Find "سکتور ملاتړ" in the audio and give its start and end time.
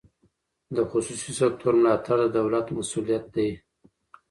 1.39-2.17